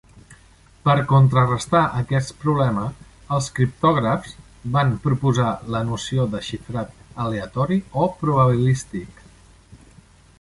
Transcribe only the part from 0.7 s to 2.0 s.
Per contrarestar